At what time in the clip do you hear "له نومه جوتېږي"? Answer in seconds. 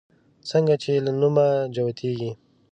1.05-2.31